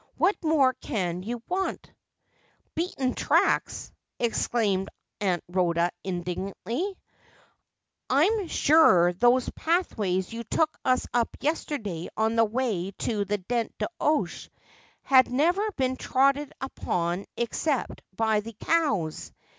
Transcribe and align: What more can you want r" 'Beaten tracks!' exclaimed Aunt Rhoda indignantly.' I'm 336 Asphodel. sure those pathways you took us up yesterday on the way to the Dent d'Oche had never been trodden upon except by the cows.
What 0.17 0.35
more 0.43 0.73
can 0.73 1.21
you 1.21 1.43
want 1.47 1.81
r" 1.87 1.93
'Beaten 2.73 3.13
tracks!' 3.13 3.91
exclaimed 4.19 4.89
Aunt 5.19 5.43
Rhoda 5.47 5.91
indignantly.' 6.03 6.97
I'm 8.09 8.47
336 8.47 8.53
Asphodel. 8.53 8.59
sure 8.79 9.13
those 9.13 9.49
pathways 9.51 10.33
you 10.33 10.43
took 10.45 10.75
us 10.83 11.05
up 11.13 11.29
yesterday 11.39 12.09
on 12.17 12.35
the 12.35 12.45
way 12.45 12.89
to 12.97 13.25
the 13.25 13.37
Dent 13.37 13.75
d'Oche 13.77 14.49
had 15.03 15.29
never 15.31 15.69
been 15.73 15.95
trodden 15.97 16.51
upon 16.59 17.27
except 17.37 18.01
by 18.15 18.39
the 18.39 18.53
cows. 18.59 19.31